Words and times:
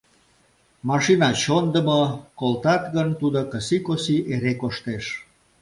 Машина 0.89 1.29
чондымо: 1.43 2.01
колтат 2.39 2.83
гын, 2.95 3.09
тудо 3.19 3.39
кыси-коси 3.51 4.17
эре 4.33 4.53
коштеш... 4.61 5.05